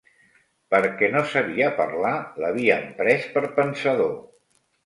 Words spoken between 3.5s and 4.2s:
pensador